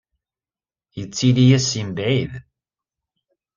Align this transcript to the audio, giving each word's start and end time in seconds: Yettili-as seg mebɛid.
Yettili-as 0.97 1.63
seg 1.67 1.83
mebɛid. 1.87 2.31